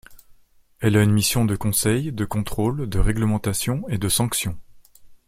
[0.79, 4.57] Elle a une mission de conseil, de contrôle, de réglementation et de sanction.